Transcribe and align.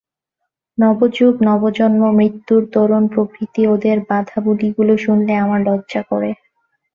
–নবযুগ, 0.77 1.33
নবজন্ম, 1.43 2.01
মৃত্যুর 2.11 2.61
তোরণ 2.73 3.03
প্রভৃতি 3.07 3.61
ওদের 3.67 3.97
বাঁধাবুলিগুলো 4.09 4.93
শুনলে 4.97 5.33
আমার 5.35 5.59
লজ্জা 5.67 6.01
করে। 6.09 6.31